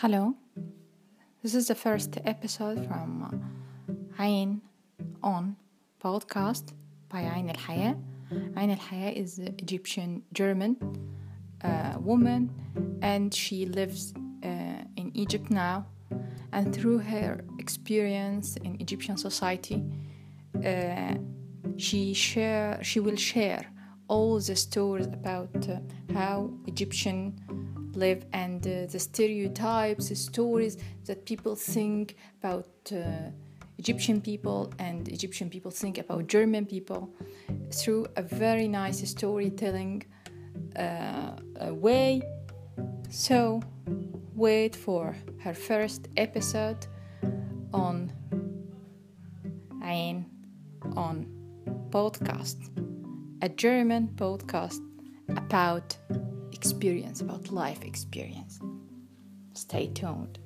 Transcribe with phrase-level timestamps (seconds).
[0.00, 0.34] Hello,
[1.42, 3.42] this is the first episode from
[4.20, 4.60] Ain
[5.22, 5.56] on
[6.04, 6.74] podcast
[7.08, 7.96] by Ain Al Haya.
[8.58, 10.76] Ain Al Haya is an Egyptian German
[11.64, 12.52] uh, woman
[13.00, 14.12] and she lives
[14.44, 15.86] uh, in Egypt now.
[16.52, 19.82] And through her experience in Egyptian society,
[20.62, 21.14] uh,
[21.78, 23.64] she share she will share
[24.08, 25.78] all the stories about uh,
[26.12, 27.34] how Egyptian
[27.96, 33.30] live and uh, the stereotypes, the stories that people think about uh,
[33.78, 37.10] Egyptian people and Egyptian people think about German people
[37.70, 40.02] through a very nice storytelling
[40.76, 41.32] uh,
[41.70, 42.22] way.
[43.10, 43.62] So,
[44.34, 46.86] wait for her first episode
[47.72, 48.12] on
[49.84, 50.26] Ain
[50.96, 51.26] on
[51.90, 52.56] podcast,
[53.42, 54.80] a German podcast
[55.36, 55.96] about
[56.70, 58.58] experience, about life experience.
[59.54, 60.40] Stay tuned.